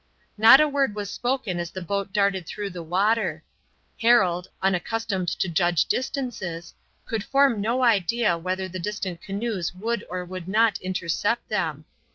Not 0.35 0.59
a 0.59 0.67
word 0.67 0.95
was 0.95 1.11
spoken 1.11 1.59
as 1.59 1.69
the 1.69 1.79
boat 1.79 2.11
darted 2.11 2.47
through 2.47 2.71
the 2.71 2.81
water. 2.81 3.43
Harold, 4.01 4.47
unaccustomed 4.59 5.27
to 5.37 5.47
judge 5.47 5.85
distances, 5.85 6.73
could 7.05 7.23
form 7.23 7.61
no 7.61 7.83
idea 7.83 8.35
whether 8.35 8.67
the 8.67 8.79
distant 8.79 9.21
canoes 9.21 9.75
would 9.75 10.03
or 10.09 10.25
would 10.25 10.47
not 10.47 10.81
intercept 10.81 11.49
them. 11.49 11.85